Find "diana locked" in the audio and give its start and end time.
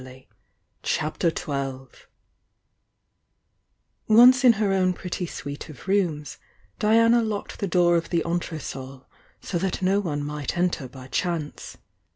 6.79-7.59